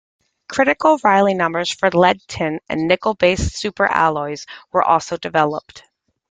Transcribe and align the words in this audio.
Critical 0.51 0.97
Rayleigh 1.03 1.35
numbers 1.35 1.69
for 1.69 1.91
lead-tin 1.91 2.59
and 2.67 2.87
nickel-based 2.87 3.55
super-alloys 3.55 4.47
were 4.71 4.81
also 4.81 5.15
developed. 5.15 5.83